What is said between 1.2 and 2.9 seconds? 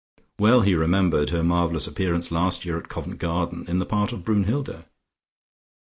her marvellous appearance last year at